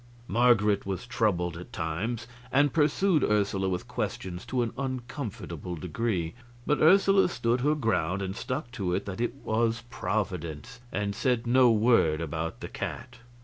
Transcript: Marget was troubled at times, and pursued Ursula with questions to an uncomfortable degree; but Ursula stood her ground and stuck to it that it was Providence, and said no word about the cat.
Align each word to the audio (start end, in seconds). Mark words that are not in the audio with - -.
Marget 0.27 0.83
was 0.83 1.05
troubled 1.05 1.55
at 1.57 1.71
times, 1.71 2.25
and 2.51 2.73
pursued 2.73 3.23
Ursula 3.23 3.69
with 3.69 3.87
questions 3.87 4.47
to 4.47 4.63
an 4.63 4.73
uncomfortable 4.75 5.75
degree; 5.75 6.33
but 6.65 6.81
Ursula 6.81 7.29
stood 7.29 7.61
her 7.61 7.75
ground 7.75 8.23
and 8.23 8.35
stuck 8.35 8.71
to 8.71 8.95
it 8.95 9.05
that 9.05 9.21
it 9.21 9.35
was 9.43 9.83
Providence, 9.91 10.79
and 10.91 11.13
said 11.13 11.45
no 11.45 11.71
word 11.71 12.19
about 12.19 12.61
the 12.61 12.67
cat. 12.67 13.19